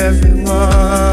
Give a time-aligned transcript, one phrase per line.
[0.00, 1.09] everyone.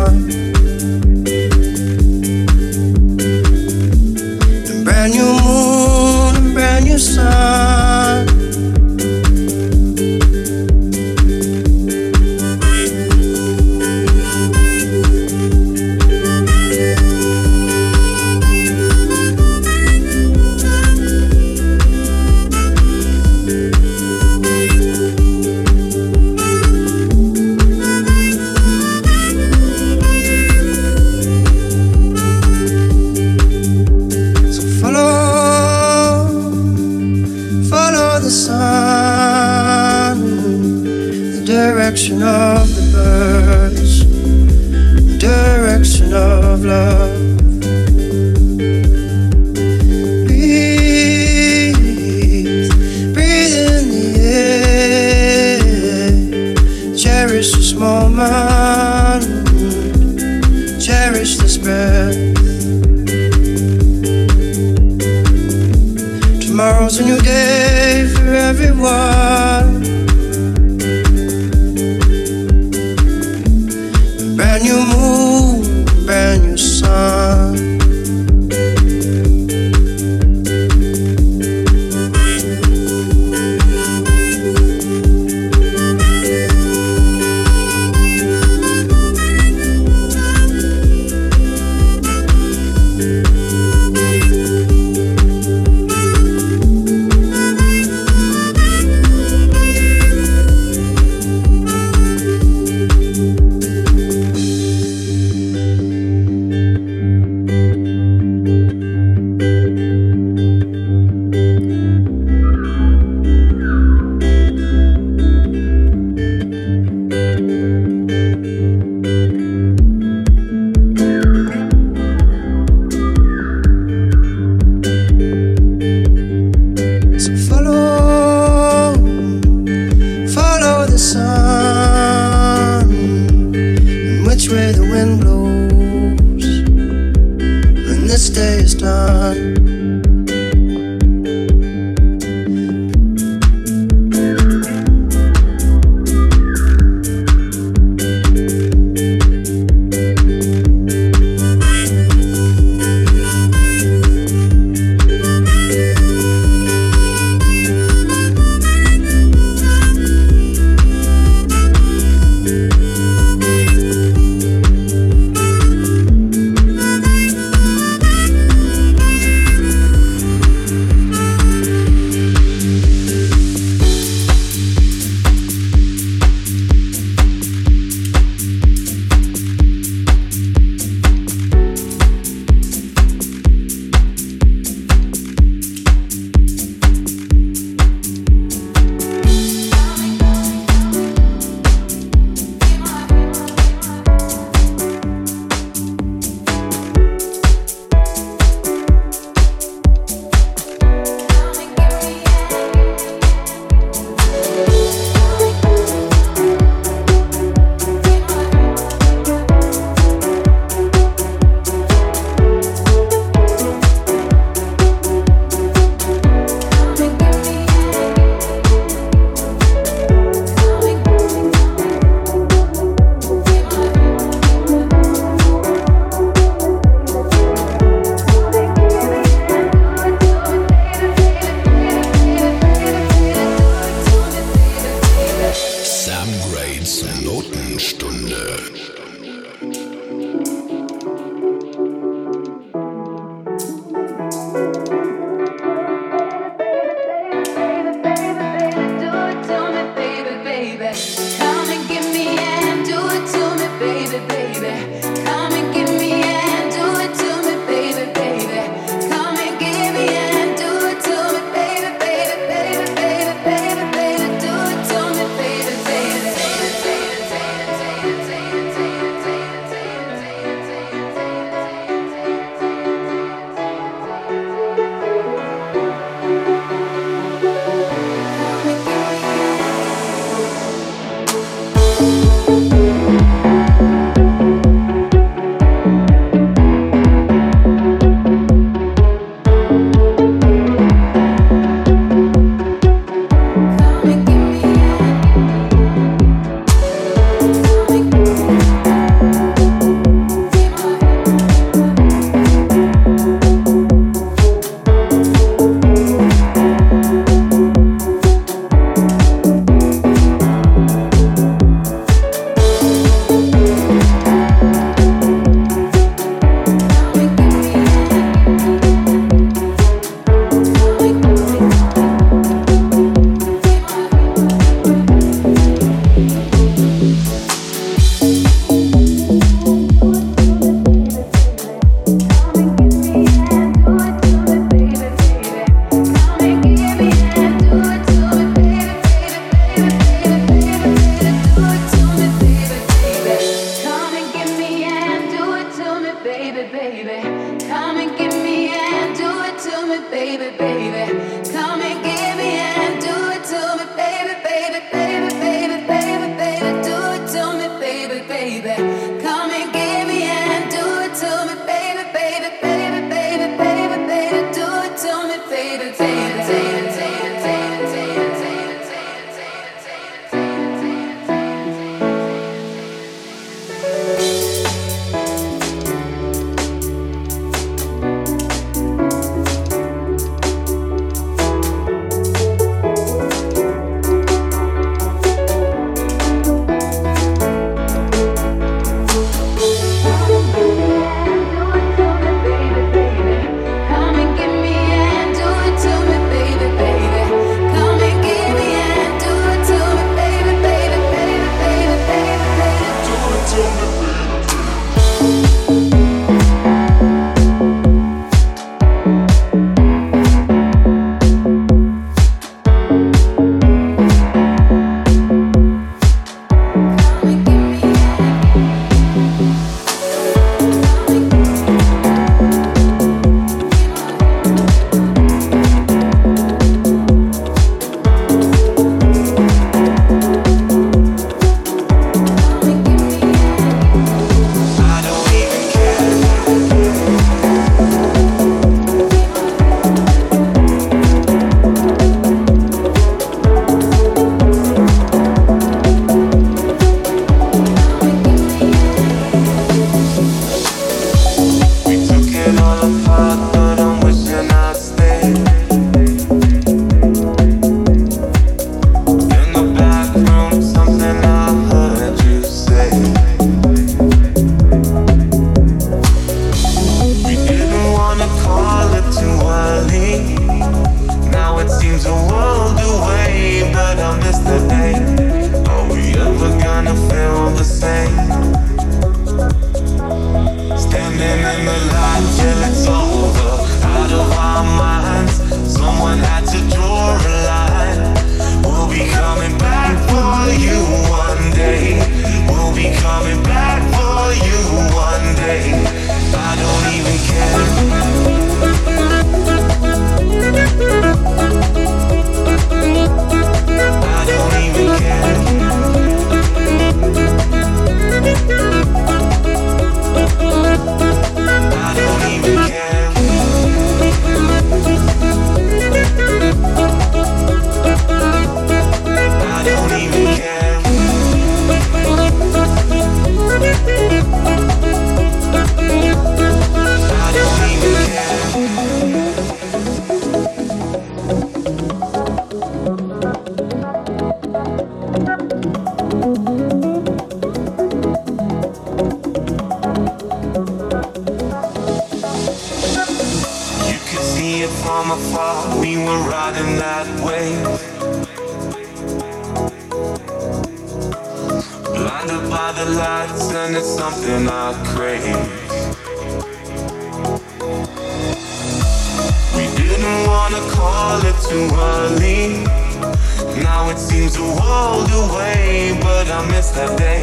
[566.27, 567.21] Away, I miss that day.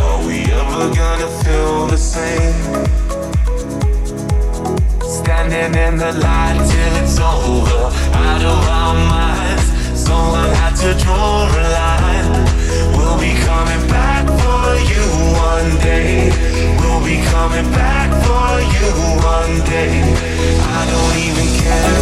[0.00, 2.54] Are we ever gonna feel the same?
[5.02, 9.64] Standing in the light till it's over, out of our minds.
[9.98, 12.46] Someone had to draw a line.
[12.96, 15.04] We'll be coming back for you
[15.52, 16.30] one day.
[16.80, 18.88] We'll be coming back for you
[19.36, 19.92] one day.
[20.62, 22.00] I don't even care.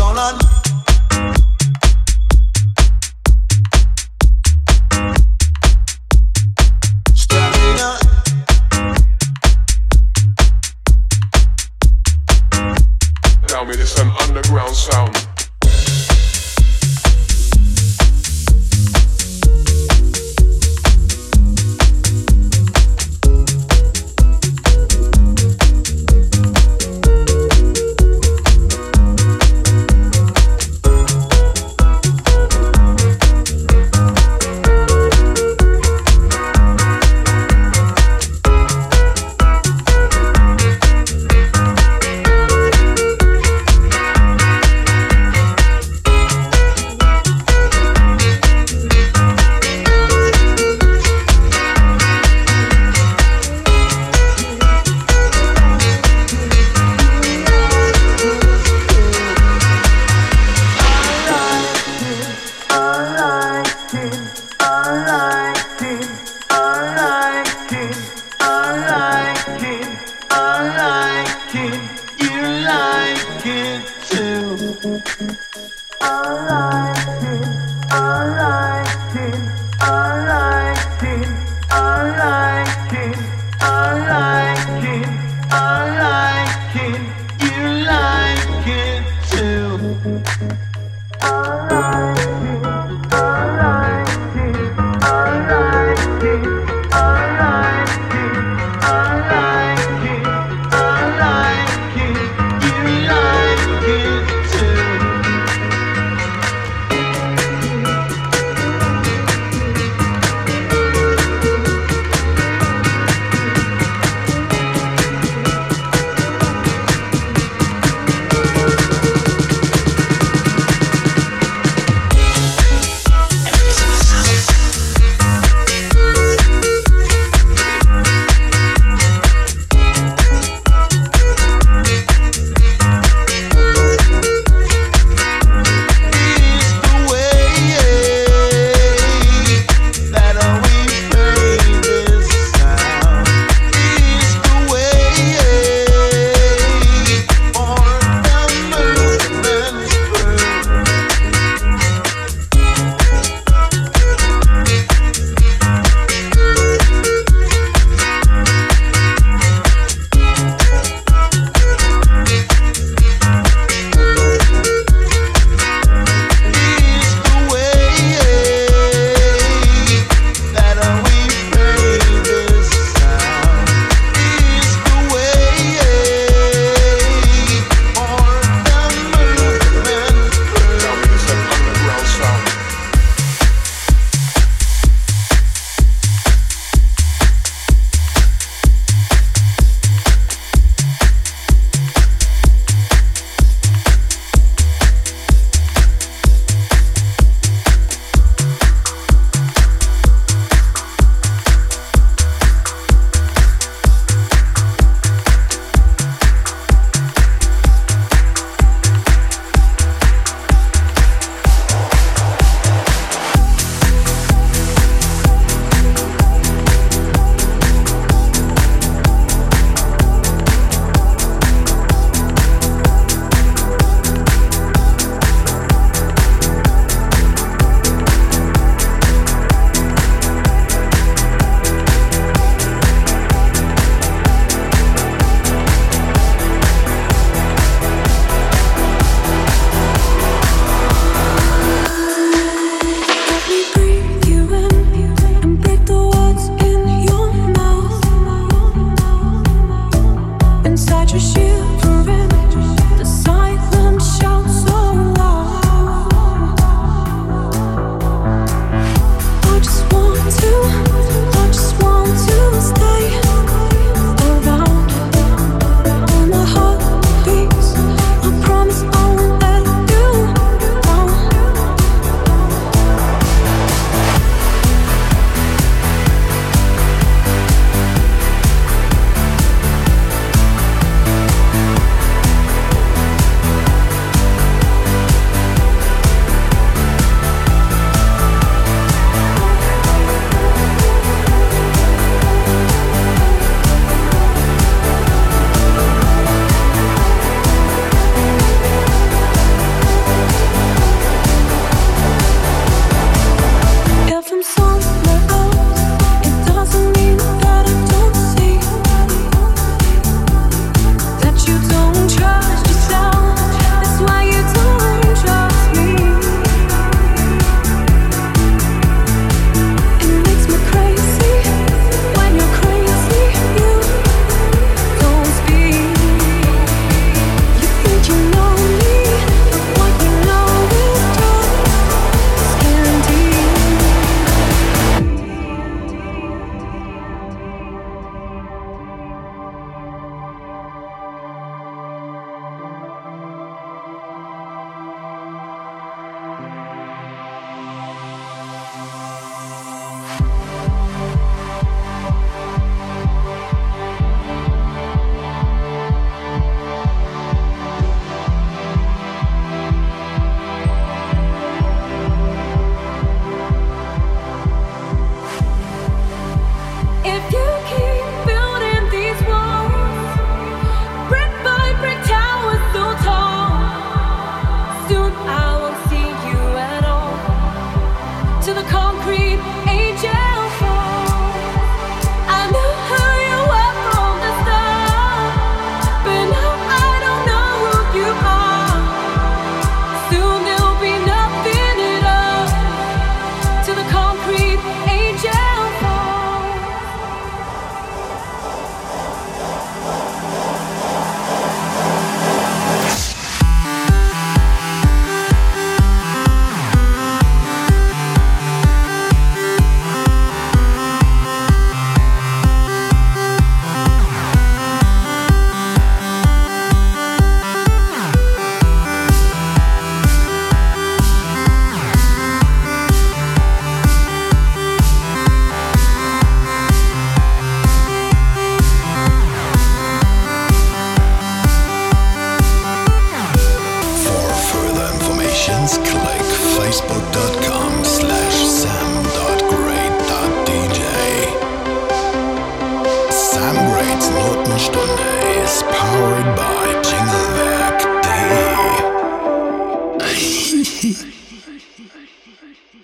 [0.00, 0.65] all on